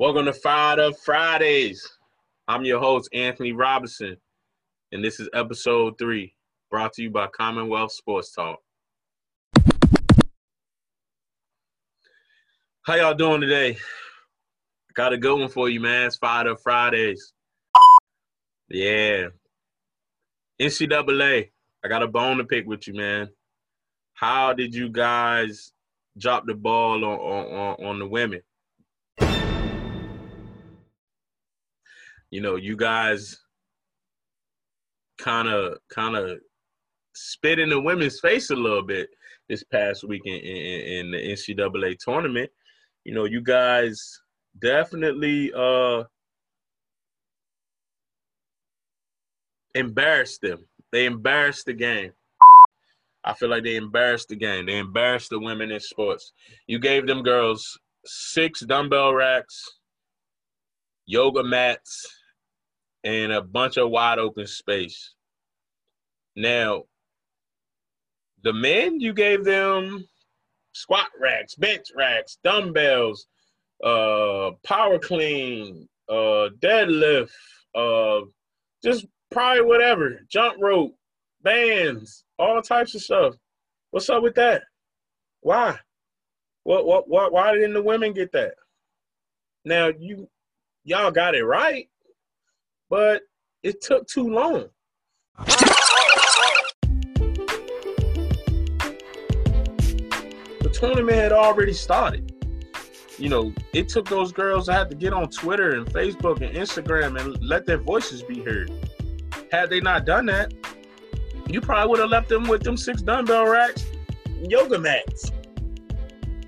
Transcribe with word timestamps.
Welcome 0.00 0.24
to 0.24 0.32
Fired 0.32 0.78
Up 0.78 0.96
Fridays. 0.96 1.86
I'm 2.48 2.64
your 2.64 2.80
host, 2.80 3.10
Anthony 3.12 3.52
Robinson, 3.52 4.16
and 4.92 5.04
this 5.04 5.20
is 5.20 5.28
episode 5.34 5.98
three, 5.98 6.34
brought 6.70 6.94
to 6.94 7.02
you 7.02 7.10
by 7.10 7.26
Commonwealth 7.26 7.92
Sports 7.92 8.32
Talk. 8.32 8.60
How 12.80 12.94
y'all 12.94 13.12
doing 13.12 13.42
today? 13.42 13.76
Got 14.94 15.12
a 15.12 15.18
good 15.18 15.38
one 15.38 15.50
for 15.50 15.68
you, 15.68 15.80
man. 15.80 16.06
It's 16.06 16.16
Fired 16.16 16.46
Up 16.46 16.62
Fridays. 16.62 17.34
Yeah. 18.70 19.26
NCAA, 20.58 21.50
I 21.84 21.88
got 21.88 22.02
a 22.02 22.08
bone 22.08 22.38
to 22.38 22.44
pick 22.44 22.66
with 22.66 22.88
you, 22.88 22.94
man. 22.94 23.28
How 24.14 24.54
did 24.54 24.74
you 24.74 24.88
guys 24.88 25.74
drop 26.16 26.46
the 26.46 26.54
ball 26.54 27.04
on 27.04 27.18
on, 27.18 27.84
on 27.84 27.98
the 27.98 28.06
women? 28.06 28.40
You 32.30 32.40
know, 32.40 32.56
you 32.56 32.76
guys 32.76 33.38
kind 35.18 35.48
of 35.48 35.78
kind 35.92 36.16
of 36.16 36.38
spit 37.14 37.58
in 37.58 37.68
the 37.68 37.80
women's 37.80 38.20
face 38.20 38.50
a 38.50 38.56
little 38.56 38.82
bit 38.82 39.10
this 39.48 39.64
past 39.64 40.04
week 40.04 40.22
in, 40.24 40.34
in, 40.34 40.80
in 41.06 41.10
the 41.10 41.18
NCAA 41.18 41.98
tournament. 41.98 42.50
You 43.04 43.14
know, 43.14 43.24
you 43.24 43.40
guys 43.40 44.20
definitely 44.60 45.52
uh 45.56 46.04
embarrassed 49.74 50.40
them. 50.40 50.66
They 50.92 51.06
embarrassed 51.06 51.66
the 51.66 51.74
game. 51.74 52.12
I 53.24 53.34
feel 53.34 53.50
like 53.50 53.64
they 53.64 53.76
embarrassed 53.76 54.28
the 54.28 54.36
game. 54.36 54.66
They 54.66 54.78
embarrassed 54.78 55.30
the 55.30 55.38
women 55.38 55.70
in 55.70 55.80
sports. 55.80 56.32
You 56.66 56.78
gave 56.78 57.06
them 57.06 57.22
girls 57.22 57.78
six 58.06 58.60
dumbbell 58.60 59.12
racks, 59.14 59.62
yoga 61.06 61.44
mats, 61.44 62.06
and 63.04 63.32
a 63.32 63.42
bunch 63.42 63.76
of 63.76 63.90
wide 63.90 64.18
open 64.18 64.46
space. 64.46 65.14
Now, 66.36 66.84
the 68.42 68.52
men, 68.52 69.00
you 69.00 69.12
gave 69.12 69.44
them 69.44 70.06
squat 70.72 71.08
racks, 71.20 71.54
bench 71.54 71.88
racks, 71.94 72.38
dumbbells, 72.42 73.26
uh, 73.84 74.52
power 74.64 74.98
clean, 74.98 75.88
uh, 76.08 76.48
deadlift, 76.60 77.30
uh, 77.74 78.20
just 78.82 79.06
probably 79.30 79.62
whatever, 79.62 80.20
jump 80.28 80.56
rope, 80.60 80.94
bands, 81.42 82.24
all 82.38 82.62
types 82.62 82.94
of 82.94 83.02
stuff. 83.02 83.34
What's 83.90 84.10
up 84.10 84.22
with 84.22 84.34
that? 84.36 84.62
Why? 85.40 85.78
What 86.64 86.86
what 86.86 87.08
what 87.08 87.32
why 87.32 87.54
didn't 87.54 87.74
the 87.74 87.82
women 87.82 88.12
get 88.12 88.32
that? 88.32 88.54
Now 89.64 89.88
you 89.98 90.28
y'all 90.84 91.10
got 91.10 91.34
it 91.34 91.44
right, 91.44 91.88
but 92.90 93.22
it 93.62 93.80
took 93.80 94.06
too 94.08 94.28
long. 94.28 94.66
The 100.60 100.70
tournament 100.72 101.16
had 101.16 101.32
already 101.32 101.72
started. 101.72 102.34
You 103.16 103.28
know, 103.28 103.54
it 103.72 103.88
took 103.88 104.08
those 104.08 104.32
girls 104.32 104.66
that 104.66 104.72
had 104.74 104.90
to 104.90 104.96
get 104.96 105.12
on 105.12 105.28
Twitter 105.28 105.76
and 105.76 105.86
Facebook 105.86 106.40
and 106.40 106.56
Instagram 106.56 107.20
and 107.20 107.42
let 107.42 107.66
their 107.66 107.78
voices 107.78 108.22
be 108.22 108.42
heard. 108.42 108.72
Had 109.52 109.70
they 109.70 109.80
not 109.80 110.04
done 110.04 110.26
that, 110.26 110.52
you 111.46 111.60
probably 111.60 111.90
would 111.90 112.00
have 112.00 112.10
left 112.10 112.28
them 112.28 112.48
with 112.48 112.62
them 112.62 112.76
six 112.76 113.02
dumbbell 113.02 113.46
racks, 113.46 113.84
yoga 114.40 114.78
mats. 114.78 115.32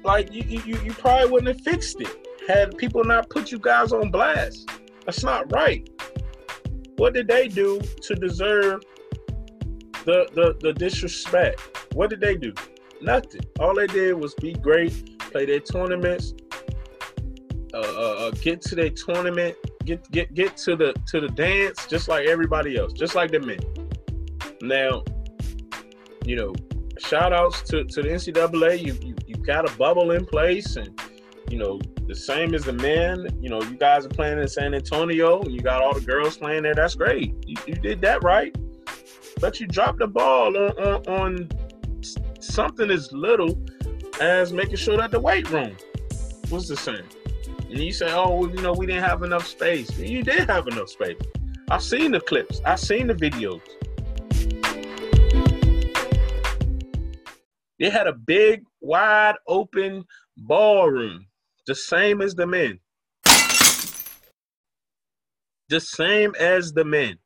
Like 0.02 0.32
you, 0.32 0.42
you, 0.42 0.80
you 0.80 0.92
probably 0.92 1.30
wouldn't 1.30 1.56
have 1.56 1.60
fixed 1.64 2.00
it 2.00 2.26
had 2.48 2.76
people 2.76 3.04
not 3.04 3.28
put 3.30 3.52
you 3.52 3.58
guys 3.58 3.92
on 3.92 4.10
blast. 4.10 4.68
That's 5.04 5.22
not 5.22 5.52
right. 5.52 5.88
What 7.02 7.14
did 7.14 7.26
they 7.26 7.48
do 7.48 7.80
to 7.80 8.14
deserve 8.14 8.84
the 10.04 10.28
the, 10.36 10.56
the 10.60 10.72
disrespect? 10.72 11.60
What 11.94 12.10
did 12.10 12.20
they 12.20 12.36
do? 12.36 12.54
Nothing. 13.00 13.40
All 13.58 13.74
they 13.74 13.88
did 13.88 14.12
was 14.12 14.34
be 14.34 14.52
great, 14.52 15.18
play 15.18 15.44
their 15.46 15.58
tournaments, 15.58 16.32
uh, 17.74 17.78
uh, 17.78 18.14
uh, 18.20 18.30
get 18.30 18.62
to 18.62 18.76
their 18.76 18.90
tournament, 18.90 19.56
get 19.84 20.08
get 20.12 20.32
get 20.32 20.56
to 20.58 20.76
the 20.76 20.94
to 21.08 21.20
the 21.20 21.26
dance, 21.26 21.88
just 21.88 22.06
like 22.06 22.28
everybody 22.28 22.78
else, 22.78 22.92
just 22.92 23.16
like 23.16 23.32
the 23.32 23.40
men. 23.40 23.58
Now, 24.62 25.02
you 26.24 26.36
know, 26.36 26.54
shout 27.00 27.32
outs 27.32 27.62
to, 27.62 27.82
to 27.82 28.02
the 28.02 28.10
NCAA. 28.10 28.78
You, 28.80 28.96
you 29.02 29.16
you 29.26 29.34
got 29.44 29.68
a 29.68 29.76
bubble 29.76 30.12
in 30.12 30.24
place, 30.24 30.76
and 30.76 30.96
you 31.52 31.58
know 31.58 31.78
the 32.08 32.14
same 32.14 32.54
as 32.54 32.64
the 32.64 32.72
men. 32.72 33.28
You 33.40 33.50
know, 33.50 33.62
you 33.62 33.76
guys 33.76 34.06
are 34.06 34.08
playing 34.08 34.38
in 34.38 34.48
San 34.48 34.74
Antonio. 34.74 35.44
You 35.46 35.60
got 35.60 35.82
all 35.82 35.92
the 35.92 36.00
girls 36.00 36.38
playing 36.38 36.62
there. 36.62 36.74
That's 36.74 36.94
great. 36.94 37.34
You, 37.46 37.56
you 37.66 37.74
did 37.74 38.00
that 38.00 38.24
right. 38.24 38.56
But 39.38 39.60
you 39.60 39.66
dropped 39.66 39.98
the 39.98 40.06
ball 40.06 40.56
on, 40.56 40.70
on, 40.78 41.06
on 41.06 41.48
something 42.40 42.90
as 42.90 43.12
little 43.12 43.62
as 44.20 44.52
making 44.52 44.76
sure 44.76 44.96
that 44.96 45.10
the 45.10 45.20
weight 45.20 45.50
room 45.50 45.76
was 46.50 46.68
the 46.68 46.76
same. 46.76 47.04
And 47.68 47.78
you 47.78 47.92
say, 47.92 48.10
oh, 48.12 48.34
well, 48.34 48.50
you 48.50 48.62
know, 48.62 48.72
we 48.72 48.86
didn't 48.86 49.04
have 49.04 49.22
enough 49.22 49.46
space. 49.46 49.96
You 49.98 50.22
did 50.22 50.48
have 50.48 50.66
enough 50.68 50.88
space. 50.88 51.16
I've 51.70 51.82
seen 51.82 52.12
the 52.12 52.20
clips. 52.20 52.62
I've 52.64 52.80
seen 52.80 53.06
the 53.06 53.14
videos. 53.14 53.60
They 57.78 57.90
had 57.90 58.06
a 58.06 58.12
big, 58.12 58.64
wide 58.80 59.34
open 59.46 60.04
ballroom, 60.36 61.26
the 61.66 61.74
same 61.74 62.20
as 62.20 62.34
the 62.34 62.46
men. 62.46 62.78
The 65.68 65.80
same 65.80 66.34
as 66.38 66.72
the 66.72 66.84
men. 66.84 67.18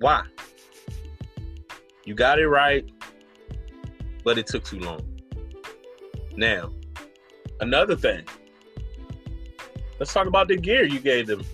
Why? 0.00 0.24
You 2.04 2.14
got 2.14 2.38
it 2.38 2.48
right, 2.48 2.90
but 4.24 4.38
it 4.38 4.46
took 4.46 4.64
too 4.64 4.78
long. 4.78 5.02
Now, 6.36 6.72
another 7.60 7.96
thing 7.96 8.24
let's 9.98 10.12
talk 10.12 10.26
about 10.26 10.48
the 10.48 10.56
gear 10.56 10.84
you 10.84 11.00
gave 11.00 11.26
them. 11.26 11.44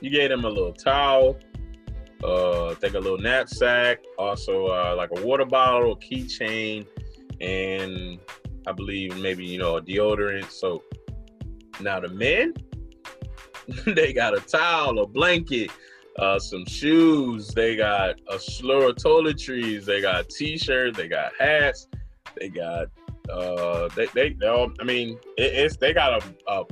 You 0.00 0.10
gave 0.10 0.30
them 0.30 0.44
a 0.44 0.48
little 0.48 0.72
towel, 0.72 1.38
uh, 2.22 2.74
think 2.74 2.94
a 2.94 2.98
little 2.98 3.18
knapsack, 3.18 4.04
also 4.18 4.66
uh, 4.66 4.94
like 4.96 5.10
a 5.16 5.24
water 5.24 5.44
bottle, 5.44 5.96
keychain, 5.96 6.86
and 7.40 8.18
I 8.66 8.72
believe 8.72 9.16
maybe 9.18 9.44
you 9.44 9.58
know 9.58 9.76
a 9.76 9.82
deodorant. 9.82 10.50
So 10.50 10.82
now 11.80 12.00
the 12.00 12.08
men, 12.08 12.54
they 13.86 14.12
got 14.12 14.36
a 14.36 14.40
towel, 14.40 14.98
a 14.98 15.06
blanket, 15.06 15.70
uh, 16.18 16.38
some 16.38 16.66
shoes. 16.66 17.48
They 17.48 17.76
got 17.76 18.20
a 18.30 18.38
slew 18.38 18.88
of 18.88 18.96
toiletries. 18.96 19.84
They 19.84 20.00
got 20.00 20.28
t-shirts. 20.28 20.96
They 20.96 21.08
got 21.08 21.32
hats. 21.38 21.88
They 22.38 22.48
got 22.48 22.88
uh, 23.30 23.88
they 23.96 24.06
they, 24.14 24.30
they 24.34 24.46
all, 24.46 24.70
I 24.80 24.84
mean 24.84 25.18
it, 25.36 25.52
it's 25.54 25.76
they 25.76 25.92
got 25.92 26.22
a, 26.22 26.52
a 26.52 26.64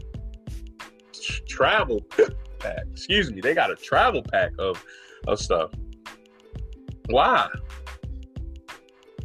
travel 1.48 2.04
pack. 2.64 2.84
Excuse 2.90 3.30
me, 3.30 3.40
they 3.40 3.54
got 3.54 3.70
a 3.70 3.76
travel 3.76 4.22
pack 4.22 4.52
of 4.58 4.82
of 5.26 5.38
stuff. 5.38 5.70
Why? 7.10 7.48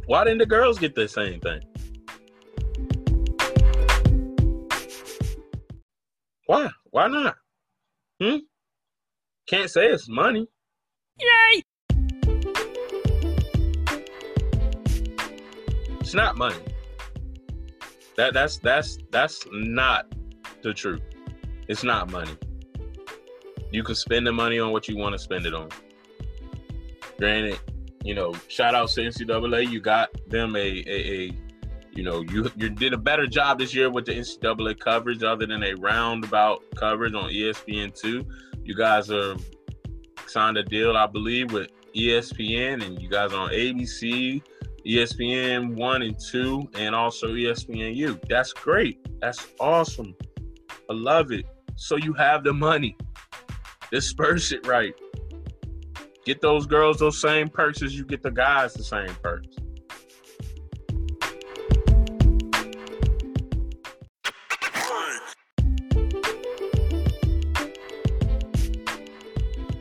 Why 0.06 0.24
didn't 0.24 0.38
the 0.38 0.46
girls 0.46 0.78
get 0.78 0.94
the 0.94 1.08
same 1.08 1.40
thing? 1.40 1.60
Why? 6.46 6.68
Why 6.90 7.08
not? 7.08 7.36
Hmm? 8.20 8.36
Can't 9.46 9.70
say 9.70 9.86
it's 9.86 10.08
money. 10.08 10.46
Yay! 11.18 11.62
It's 16.00 16.14
not 16.14 16.36
money. 16.36 16.56
That 18.16 18.34
that's 18.34 18.58
that's 18.58 18.98
that's 19.10 19.46
not 19.52 20.06
the 20.62 20.74
truth. 20.74 21.02
It's 21.68 21.84
not 21.84 22.10
money. 22.10 22.36
You 23.72 23.82
can 23.82 23.94
spend 23.94 24.26
the 24.26 24.32
money 24.32 24.58
on 24.58 24.72
what 24.72 24.88
you 24.88 24.96
want 24.96 25.14
to 25.14 25.18
spend 25.18 25.46
it 25.46 25.54
on. 25.54 25.68
Granted, 27.18 27.58
you 28.02 28.14
know, 28.14 28.34
shout 28.48 28.74
out 28.74 28.88
to 28.90 29.00
NCAA. 29.02 29.70
You 29.70 29.80
got 29.80 30.08
them 30.28 30.56
a, 30.56 30.58
a, 30.58 30.88
a 30.88 31.32
you 31.92 32.02
know, 32.02 32.22
you 32.22 32.50
you 32.56 32.70
did 32.70 32.92
a 32.92 32.98
better 32.98 33.26
job 33.26 33.58
this 33.58 33.74
year 33.74 33.90
with 33.90 34.06
the 34.06 34.12
NCAA 34.12 34.78
coverage 34.78 35.22
other 35.22 35.46
than 35.46 35.62
a 35.62 35.74
roundabout 35.74 36.62
coverage 36.76 37.14
on 37.14 37.30
ESPN 37.30 37.94
two. 37.94 38.24
You 38.64 38.74
guys 38.74 39.10
are 39.10 39.36
signed 40.26 40.56
a 40.56 40.62
deal, 40.62 40.96
I 40.96 41.06
believe, 41.06 41.52
with 41.52 41.70
ESPN, 41.94 42.84
and 42.84 43.00
you 43.00 43.08
guys 43.08 43.32
are 43.32 43.40
on 43.40 43.50
ABC, 43.50 44.42
ESPN 44.86 45.74
one 45.74 46.02
and 46.02 46.18
two, 46.18 46.68
and 46.74 46.94
also 46.94 47.28
ESPNU. 47.28 48.20
That's 48.28 48.52
great. 48.52 48.98
That's 49.20 49.48
awesome. 49.58 50.14
I 50.88 50.92
love 50.92 51.32
it 51.32 51.46
so 51.76 51.96
you 51.96 52.12
have 52.12 52.44
the 52.44 52.52
money. 52.52 52.96
Disperse 53.90 54.52
it 54.52 54.66
right. 54.66 54.94
Get 56.24 56.40
those 56.40 56.66
girls 56.66 56.98
those 56.98 57.20
same 57.20 57.48
perks 57.48 57.82
as 57.82 57.96
you 57.96 58.04
get 58.04 58.22
the 58.22 58.30
guys 58.30 58.72
the 58.72 58.84
same 58.84 59.12
perks. 59.20 59.48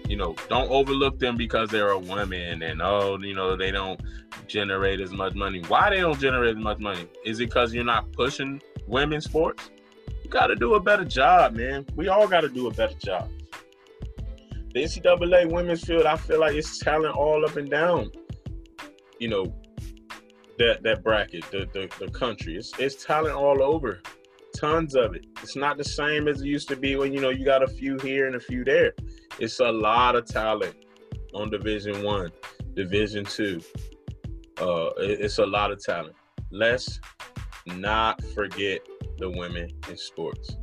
You 0.08 0.16
know, 0.16 0.36
don't 0.50 0.72
overlook 0.72 1.20
them 1.20 1.38
because 1.38 1.70
they're 1.70 1.92
a 1.92 2.00
woman 2.00 2.64
and 2.64 2.82
oh, 2.82 3.20
you 3.22 3.36
know, 3.36 3.56
they 3.56 3.70
don't 3.70 4.02
generate 4.48 5.02
as 5.02 5.12
much 5.12 5.36
money. 5.36 5.62
Why 5.68 5.92
they 5.92 5.98
don't 5.98 6.20
generate 6.20 6.58
as 6.58 6.64
much 6.64 6.80
money? 6.80 7.08
Is 7.26 7.40
it 7.40 7.46
because 7.46 7.76
you're 7.76 7.84
not 7.84 8.12
pushing 8.14 8.60
women's 8.88 9.26
sports? 9.26 9.70
You 10.24 10.32
got 10.32 10.48
to 10.48 10.56
do 10.56 10.74
a 10.74 10.80
better 10.80 11.06
job, 11.06 11.54
man. 11.54 11.86
We 11.96 12.08
all 12.08 12.28
got 12.28 12.42
to 12.42 12.50
do 12.50 12.68
a 12.68 12.74
better 12.74 12.96
job. 12.96 13.30
The 14.74 14.84
NCAA 14.84 15.52
women's 15.52 15.84
field, 15.84 16.06
I 16.06 16.16
feel 16.16 16.40
like 16.40 16.56
it's 16.56 16.78
talent 16.80 17.16
all 17.16 17.44
up 17.44 17.58
and 17.58 17.70
down. 17.70 18.12
You 19.20 19.28
know, 19.28 19.56
that 20.60 20.84
that 20.84 21.04
bracket, 21.04 21.50
the 21.52 21.68
the, 21.74 21.90
the 22.00 22.12
country. 22.12 22.56
It's 22.56 22.78
it's 22.78 23.04
talent 23.04 23.36
all 23.36 23.64
over. 23.64 24.02
Tons 24.60 24.96
of 24.96 25.16
it. 25.16 25.26
It's 25.42 25.56
not 25.56 25.78
the 25.78 25.84
same 25.84 26.28
as 26.28 26.42
it 26.42 26.46
used 26.46 26.68
to 26.70 26.76
be 26.76 26.96
when 26.96 27.14
you 27.14 27.22
know 27.22 27.30
you 27.30 27.46
got 27.46 27.64
a 27.64 27.68
few 27.68 27.98
here 28.00 28.28
and 28.28 28.36
a 28.36 28.40
few 28.40 28.64
there. 28.64 28.94
It's 29.40 29.60
a 29.60 29.72
lot 29.72 30.16
of 30.16 30.26
talent 30.26 30.76
on 31.34 31.50
Division 31.50 32.04
One, 32.04 32.32
Division 32.76 33.26
Two. 33.26 33.62
Uh, 34.60 34.90
it's 34.98 35.40
a 35.40 35.46
lot 35.46 35.72
of 35.72 35.84
talent. 35.84 36.16
Let's 36.52 37.00
not 37.66 38.24
forget 38.36 38.82
the 39.18 39.30
women 39.30 39.70
in 39.90 39.98
sports. 39.98 40.58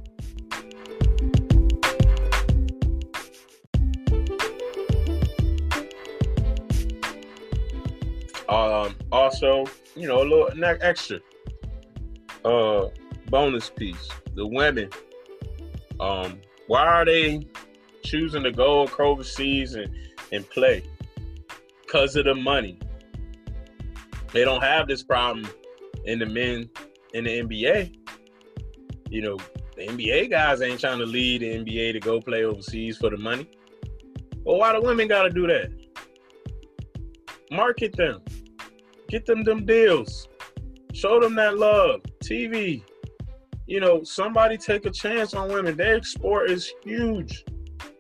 Um, 8.49 8.95
also, 9.11 9.67
you 9.95 10.07
know, 10.07 10.23
a 10.23 10.27
little 10.27 10.51
extra 10.81 11.21
uh 12.45 12.89
bonus 13.29 13.71
piece. 13.71 14.09
The 14.35 14.47
women, 14.47 14.91
um, 15.99 16.41
why 16.67 16.87
are 16.87 17.05
they 17.05 17.47
choosing 18.03 18.43
to 18.43 18.53
go 18.53 18.87
overseas 18.99 19.75
and, 19.75 19.95
and 20.33 20.49
play? 20.51 20.83
Because 21.83 22.17
of 22.17 22.25
the 22.25 22.35
money. 22.35 22.79
They 24.33 24.45
don't 24.45 24.63
have 24.63 24.87
this 24.87 25.03
problem 25.03 25.49
in 26.05 26.19
the 26.19 26.27
men 26.27 26.69
in 27.15 27.25
the 27.25 27.43
NBA. 27.43 27.97
You 29.09 29.23
know, 29.23 29.39
the 29.77 29.87
NBA 29.87 30.31
guys 30.31 30.61
ain't 30.63 30.81
trying 30.81 30.99
to 30.99 31.07
lead 31.07 31.43
the 31.43 31.47
NBA 31.47 31.93
to 31.93 32.01
go 32.01 32.21
play 32.21 32.45
overseas 32.45 32.99
for 32.99 33.11
the 33.11 33.17
money. 33.17 33.49
Well, 34.45 34.59
why 34.59 34.73
the 34.73 34.81
women 34.81 35.09
gotta 35.09 35.31
do 35.31 35.47
that? 35.47 35.71
Market 37.51 37.97
them. 37.97 38.21
Get 39.09 39.25
them 39.25 39.45
them 39.45 39.65
deals. 39.65 40.29
Show 40.93 41.21
them 41.21 41.35
that 41.37 41.59
love. 41.59 42.01
TV. 42.25 42.83
You 43.67 43.81
know, 43.81 44.03
somebody 44.03 44.57
take 44.57 44.87
a 44.87 44.91
chance 44.91 45.35
on 45.35 45.49
women. 45.49 45.77
Their 45.77 46.03
sport 46.03 46.51
is 46.51 46.73
huge. 46.85 47.45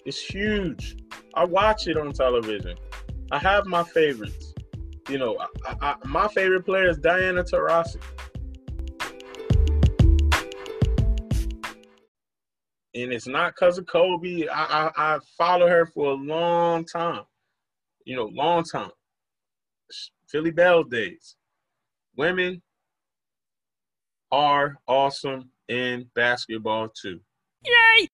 It's 0.05 0.20
huge. 0.20 0.97
I 1.35 1.44
watch 1.44 1.88
it 1.88 1.97
on 1.97 2.12
television. 2.12 2.76
I 3.31 3.38
have 3.38 3.67
my 3.67 3.82
favorites. 3.82 4.55
You 5.08 5.19
know, 5.19 5.37
I, 5.64 5.76
I, 5.81 5.94
my 6.05 6.29
favorite 6.29 6.64
player 6.64 6.88
is 6.88 6.99
Diana 6.99 7.44
Taurasi. 7.44 8.00
And 12.94 13.12
it's 13.12 13.26
not 13.26 13.55
because 13.55 13.79
of 13.79 13.87
Kobe. 13.87 14.49
I, 14.49 14.64
I, 14.64 14.91
I 14.97 15.19
follow 15.37 15.69
her 15.69 15.87
for 15.87 16.12
a 16.12 16.14
long 16.14 16.85
time. 16.85 17.23
You 18.05 18.17
know, 18.17 18.31
long 18.32 18.64
time. 18.64 18.91
Philly 20.28 20.50
Bell 20.50 20.82
days. 20.82 21.37
Women 22.17 22.62
are 24.32 24.78
awesome 24.88 25.50
in 25.69 26.11
basketball 26.14 26.88
too. 26.88 27.20
Yay! 27.64 28.08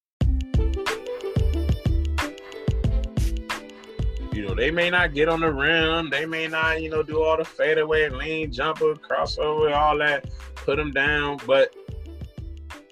You 4.33 4.47
know, 4.47 4.55
they 4.55 4.71
may 4.71 4.91
not 4.91 5.15
get 5.15 5.29
on 5.29 5.41
the 5.41 5.53
rim. 5.53 6.11
They 6.11 6.27
may 6.27 6.49
not, 6.49 6.83
you 6.83 6.91
know, 6.91 7.03
do 7.03 7.23
all 7.23 7.37
the 7.37 7.45
fadeaway, 7.45 8.09
lean, 8.09 8.53
jumper, 8.53 8.95
crossover, 8.95 9.75
all 9.75 9.99
that, 9.99 10.31
put 10.55 10.77
them 10.77 10.91
down. 10.91 11.39
But 11.47 11.75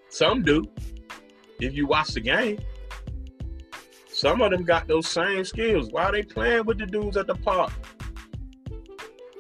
some 0.08 0.43
do. 0.43 0.64
If 1.61 1.75
you 1.75 1.87
watch 1.87 2.08
the 2.08 2.20
game, 2.20 2.58
some 4.08 4.40
of 4.43 4.50
them 4.50 4.64
got 4.64 4.87
those 4.87 5.08
same 5.08 5.44
skills. 5.44 5.90
Why 5.90 6.05
are 6.05 6.12
they 6.12 6.22
playing 6.22 6.64
with 6.64 6.78
the 6.78 6.87
dudes 6.87 7.17
at 7.17 7.26
the 7.26 7.34
park? 7.34 7.72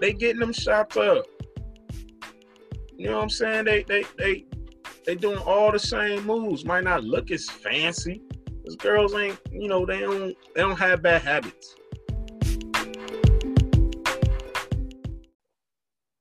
They 0.00 0.14
getting 0.14 0.40
them 0.40 0.52
shots 0.52 0.96
up. 0.96 1.26
You 2.96 3.08
know 3.08 3.16
what 3.16 3.22
I'm 3.22 3.30
saying? 3.30 3.64
They 3.66 3.82
they 3.82 4.04
they 4.18 4.46
they 5.06 5.14
doing 5.14 5.38
all 5.38 5.72
the 5.72 5.78
same 5.78 6.24
moves. 6.26 6.64
Might 6.64 6.84
not 6.84 7.04
look 7.04 7.30
as 7.30 7.48
fancy. 7.48 8.22
Those 8.64 8.76
girls 8.76 9.14
ain't, 9.14 9.38
you 9.50 9.68
know, 9.68 9.84
they 9.84 10.00
don't 10.00 10.36
they 10.54 10.60
don't 10.60 10.78
have 10.78 11.02
bad 11.02 11.22
habits. 11.22 11.74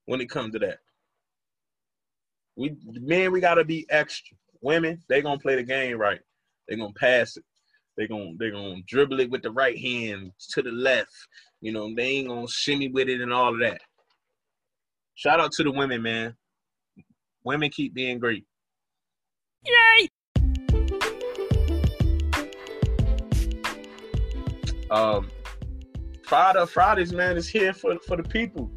When 0.05 0.21
it 0.21 0.29
comes 0.29 0.53
to 0.53 0.59
that. 0.59 0.79
We 2.55 2.75
men, 2.85 3.31
we 3.31 3.39
gotta 3.39 3.63
be 3.63 3.85
extra. 3.89 4.35
Women, 4.61 5.01
they 5.07 5.21
gonna 5.21 5.39
play 5.39 5.55
the 5.55 5.63
game 5.63 5.97
right. 5.97 6.19
They 6.67 6.75
gonna 6.75 6.93
pass 6.93 7.37
it. 7.37 7.43
They 7.95 8.07
gonna 8.07 8.31
they 8.39 8.51
gonna 8.51 8.81
dribble 8.87 9.19
it 9.19 9.29
with 9.29 9.41
the 9.41 9.51
right 9.51 9.77
hand 9.77 10.31
to 10.51 10.61
the 10.61 10.71
left. 10.71 11.13
You 11.61 11.73
know, 11.73 11.93
they 11.93 12.03
ain't 12.03 12.29
gonna 12.29 12.47
shimmy 12.47 12.87
with 12.87 13.09
it 13.09 13.19
and 13.21 13.33
all 13.33 13.53
of 13.53 13.59
that. 13.59 13.81
Shout 15.15 15.41
out 15.41 15.51
to 15.53 15.63
the 15.63 15.71
women, 15.71 16.01
man. 16.01 16.35
Women 17.43 17.69
keep 17.69 17.93
being 17.93 18.19
great. 18.19 18.45
Yay! 19.65 20.07
Um, 24.89 25.29
Friday, 26.23 26.65
Fridays, 26.65 27.11
man, 27.11 27.35
is 27.35 27.49
here 27.49 27.73
for 27.73 27.99
for 28.07 28.15
the 28.15 28.23
people. 28.23 28.71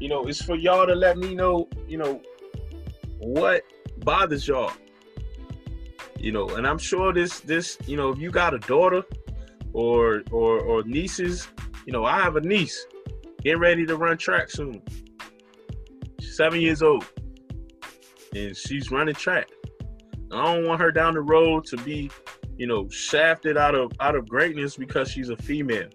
You 0.00 0.08
know, 0.08 0.26
it's 0.26 0.42
for 0.42 0.56
y'all 0.56 0.86
to 0.86 0.94
let 0.94 1.16
me 1.16 1.34
know, 1.34 1.68
you 1.86 1.98
know, 1.98 2.20
what 3.18 3.62
bothers 3.98 4.48
y'all. 4.48 4.72
You 6.18 6.32
know, 6.32 6.48
and 6.50 6.66
I'm 6.66 6.78
sure 6.78 7.12
this 7.12 7.40
this, 7.40 7.78
you 7.86 7.96
know, 7.96 8.10
if 8.10 8.18
you 8.18 8.30
got 8.30 8.52
a 8.52 8.58
daughter 8.58 9.04
or 9.72 10.22
or 10.32 10.58
or 10.60 10.82
nieces 10.82 11.46
you 11.86 11.92
know, 11.92 12.04
I 12.04 12.20
have 12.20 12.36
a 12.36 12.40
niece 12.40 12.86
getting 13.42 13.60
ready 13.60 13.86
to 13.86 13.96
run 13.96 14.16
track 14.18 14.50
soon. 14.50 14.82
She's 16.20 16.36
seven 16.36 16.60
years 16.60 16.82
old, 16.82 17.06
and 18.34 18.56
she's 18.56 18.90
running 18.90 19.14
track. 19.14 19.48
I 20.32 20.44
don't 20.44 20.66
want 20.66 20.80
her 20.80 20.92
down 20.92 21.14
the 21.14 21.22
road 21.22 21.64
to 21.66 21.76
be, 21.78 22.10
you 22.56 22.66
know, 22.66 22.88
shafted 22.88 23.56
out 23.56 23.74
of 23.74 23.92
out 24.00 24.14
of 24.14 24.28
greatness 24.28 24.76
because 24.76 25.10
she's 25.10 25.28
a 25.28 25.36
female. 25.36 25.88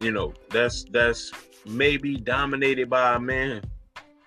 You 0.00 0.12
know, 0.12 0.32
that's 0.50 0.84
that's 0.84 1.32
maybe 1.66 2.16
dominated 2.16 2.88
by 2.88 3.16
a 3.16 3.20
man. 3.20 3.62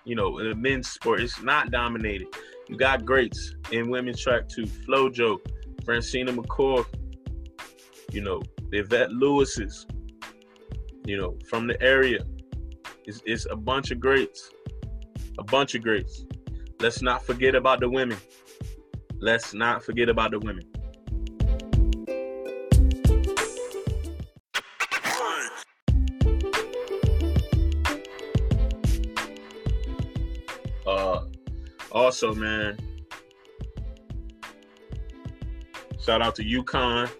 You 0.04 0.16
know, 0.16 0.38
in 0.38 0.48
a 0.48 0.54
men's 0.54 0.90
sport, 0.90 1.20
it's 1.20 1.42
not 1.42 1.70
dominated. 1.70 2.28
You 2.68 2.76
got 2.76 3.04
greats 3.04 3.54
in 3.70 3.90
women's 3.90 4.20
track 4.20 4.48
too. 4.48 4.66
FloJo, 4.66 5.38
Francena 5.84 6.30
McCorory, 6.30 6.86
you 8.12 8.20
know, 8.20 8.42
Yvette 8.72 9.12
Lewis's, 9.12 9.86
you 11.04 11.16
know, 11.16 11.36
from 11.48 11.66
the 11.66 11.80
area. 11.82 12.20
It's, 13.04 13.22
it's 13.26 13.46
a 13.50 13.56
bunch 13.56 13.90
of 13.90 13.98
greats, 13.98 14.50
a 15.38 15.44
bunch 15.44 15.74
of 15.74 15.82
greats. 15.82 16.24
Let's 16.80 17.02
not 17.02 17.24
forget 17.24 17.54
about 17.54 17.80
the 17.80 17.88
women. 17.88 18.18
Let's 19.18 19.54
not 19.54 19.84
forget 19.84 20.08
about 20.08 20.32
the 20.32 20.38
women. 20.38 20.64
Uh, 30.86 31.24
also, 31.92 32.34
man, 32.34 32.78
shout 36.00 36.20
out 36.22 36.34
to 36.36 36.44
UConn, 36.44 37.10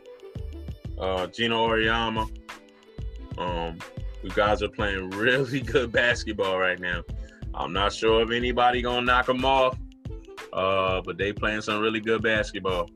uh, 0.99 1.27
Geno 1.29 1.69
Auriemma, 1.69 2.29
um, 3.39 3.79
you 4.23 4.31
guys 4.31 4.63
are 4.63 4.69
playing 4.69 5.11
really 5.11 5.61
good 5.61 5.93
basketball 5.93 6.59
right 6.59 6.79
now. 6.79 7.03
I'm 7.55 7.73
not 7.73 7.93
sure 7.93 8.23
if 8.23 8.31
anybody 8.31 8.83
gonna 8.83 9.05
knock 9.05 9.27
them 9.27 9.45
off, 9.45 9.77
uh, 10.53 11.03
but 11.03 11.19
they 11.19 11.33
playing 11.33 11.61
some 11.61 11.81
really 11.81 12.01
good 12.01 12.23
basketball. 12.23 12.89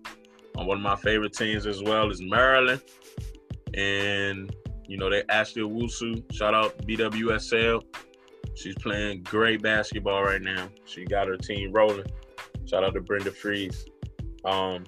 Um, 0.57 0.67
one 0.67 0.79
of 0.79 0.83
my 0.83 0.97
favorite 0.97 1.35
teams 1.35 1.67
as 1.67 1.83
well 1.83 2.11
is 2.11 2.23
Maryland, 2.23 2.81
and 3.75 4.55
you 4.87 4.97
know 4.97 5.11
they 5.11 5.23
Ashley 5.29 5.63
Owusu. 5.63 6.33
Shout 6.33 6.55
out 6.55 6.79
BWSL. 6.87 7.83
She's 8.55 8.75
playing 8.77 9.23
great 9.25 9.61
basketball 9.61 10.23
right 10.23 10.41
now. 10.41 10.69
She 10.87 11.05
got 11.05 11.29
her 11.29 11.37
team 11.37 11.73
rolling. 11.73 12.07
Shout 12.65 12.83
out 12.83 12.95
to 12.95 13.01
Brenda 13.03 13.31
Frese. 13.31 13.85
Um, 14.47 14.87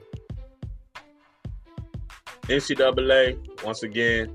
NCAA 2.45 3.63
once 3.63 3.83
again 3.83 4.35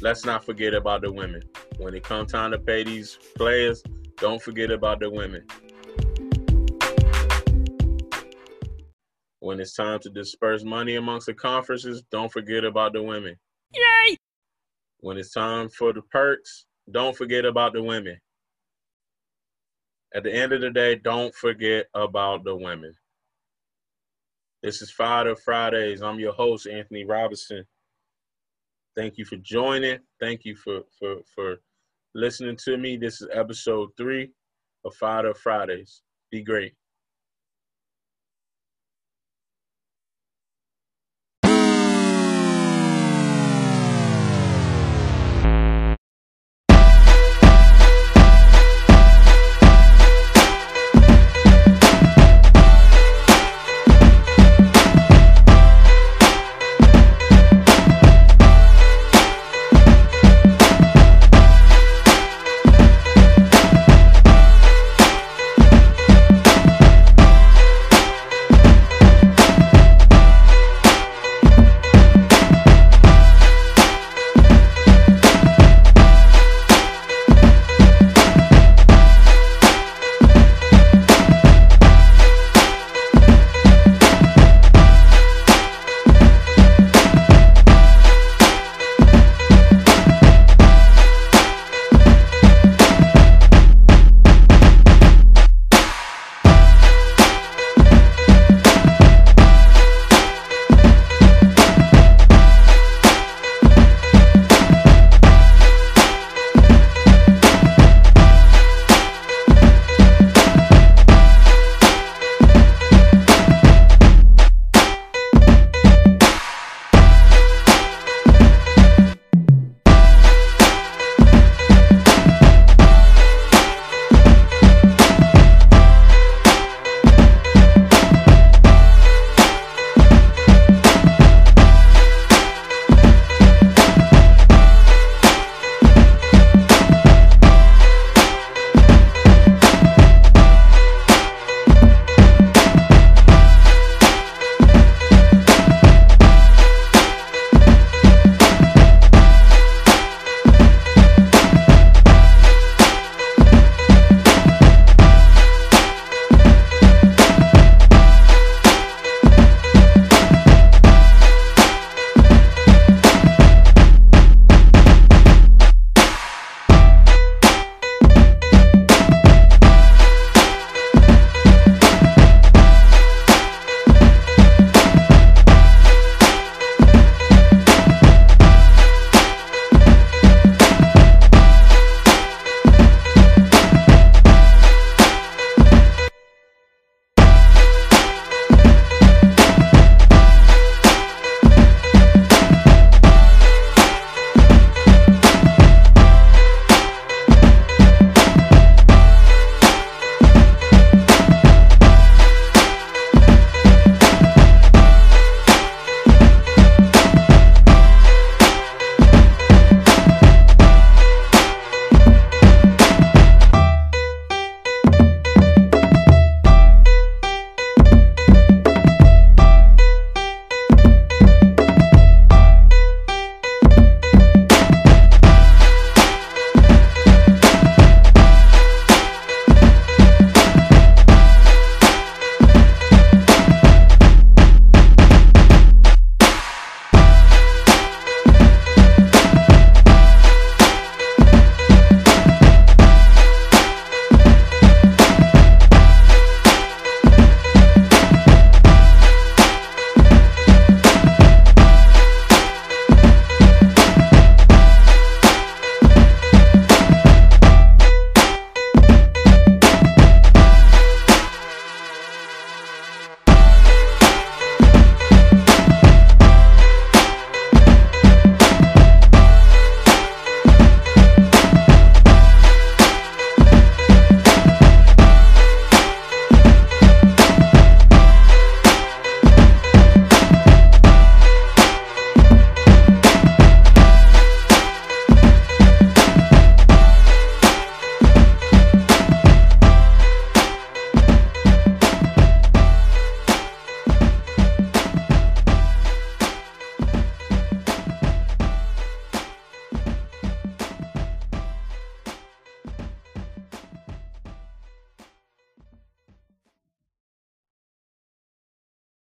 let's 0.00 0.24
not 0.24 0.44
forget 0.44 0.74
about 0.74 1.02
the 1.02 1.12
women. 1.12 1.42
When 1.78 1.94
it 1.94 2.02
comes 2.02 2.32
time 2.32 2.50
to 2.52 2.58
pay 2.58 2.84
these 2.84 3.18
players, 3.36 3.82
don't 4.16 4.40
forget 4.40 4.70
about 4.70 5.00
the 5.00 5.10
women. 5.10 5.46
When 9.40 9.60
it's 9.60 9.74
time 9.74 9.98
to 10.00 10.10
disperse 10.10 10.64
money 10.64 10.96
amongst 10.96 11.26
the 11.26 11.34
conferences, 11.34 12.02
don't 12.10 12.30
forget 12.30 12.64
about 12.64 12.92
the 12.92 13.02
women. 13.02 13.36
Yay! 13.74 14.16
When 15.00 15.16
it's 15.16 15.32
time 15.32 15.68
for 15.70 15.92
the 15.92 16.02
perks, 16.02 16.66
don't 16.90 17.16
forget 17.16 17.44
about 17.44 17.72
the 17.72 17.82
women. 17.82 18.18
At 20.14 20.24
the 20.24 20.34
end 20.34 20.52
of 20.52 20.60
the 20.60 20.70
day, 20.70 20.96
don't 20.96 21.34
forget 21.34 21.86
about 21.94 22.44
the 22.44 22.54
women. 22.54 22.94
This 24.62 24.82
is 24.82 24.92
Up 24.98 25.38
Fridays. 25.40 26.02
I'm 26.02 26.20
your 26.20 26.32
host, 26.32 26.66
Anthony 26.66 27.04
Robinson. 27.04 27.64
Thank 28.96 29.18
you 29.18 29.24
for 29.24 29.36
joining. 29.36 29.98
Thank 30.18 30.44
you 30.44 30.56
for 30.56 30.82
for 30.98 31.16
for 31.34 31.56
listening 32.14 32.56
to 32.64 32.76
me. 32.76 32.96
This 32.96 33.20
is 33.20 33.28
episode 33.32 33.90
three 33.96 34.30
of 34.84 34.94
Up 35.02 35.36
Fridays. 35.36 36.02
Be 36.30 36.42
great. 36.42 36.74